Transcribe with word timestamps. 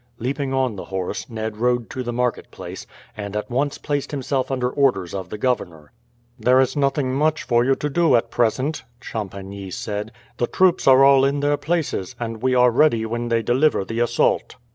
Leaping 0.17 0.51
on 0.51 0.75
the 0.77 0.85
horse, 0.85 1.29
Ned 1.29 1.57
rode 1.57 1.87
to 1.91 2.01
the 2.01 2.11
marketplace, 2.11 2.87
and 3.15 3.35
at 3.35 3.51
once 3.51 3.77
placed 3.77 4.09
himself 4.09 4.49
under 4.49 4.67
orders 4.67 5.13
of 5.13 5.29
the 5.29 5.37
governor. 5.37 5.91
"There 6.39 6.59
is 6.59 6.75
nothing 6.75 7.13
much 7.13 7.43
for 7.43 7.63
you 7.63 7.75
to 7.75 7.87
do 7.87 8.15
at 8.15 8.31
present," 8.31 8.83
Champagny 8.99 9.69
said. 9.69 10.11
"The 10.37 10.47
troops 10.47 10.87
are 10.87 11.03
all 11.05 11.23
in 11.23 11.41
their 11.41 11.55
places, 11.55 12.15
and 12.19 12.41
we 12.41 12.55
are 12.55 12.71
ready 12.71 13.05
when 13.05 13.27
they 13.29 13.43
deliver 13.43 13.85
the 13.85 13.99
assault." 13.99 14.55